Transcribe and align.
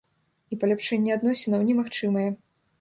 І 0.55 0.57
паляпшэнне 0.63 1.13
адносінаў 1.19 1.69
немагчымае. 1.71 2.29